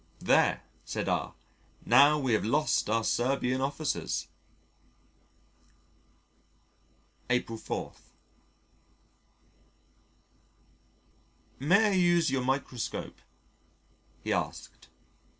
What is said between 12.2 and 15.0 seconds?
your microscope?" he asked.